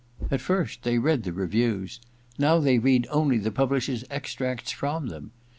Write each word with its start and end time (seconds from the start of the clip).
At 0.31 0.41
first 0.41 0.81
they 0.81 0.97
read 0.97 1.21
the 1.25 1.31
reviews; 1.31 1.99
now 2.39 2.57
they 2.59 2.79
read 2.79 3.05
only 3.11 3.37
the 3.37 3.51
publishers' 3.51 4.03
extracts 4.09 4.71
from 4.71 5.09
them. 5.09 5.29